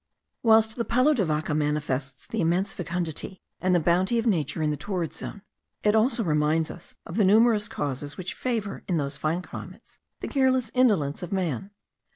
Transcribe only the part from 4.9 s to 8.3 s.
zone, it also reminds us of the numerous causes